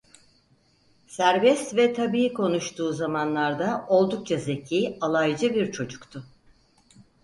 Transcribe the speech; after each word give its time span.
Serbest 1.07 1.75
ve 1.75 1.93
tabii 1.93 2.33
konuştuğu 2.33 2.93
zamanlarda 2.93 3.85
oldukça 3.87 4.37
zeki, 4.37 4.97
alaycı 5.01 5.53
bir 5.55 5.71
çocuktu. 5.71 6.23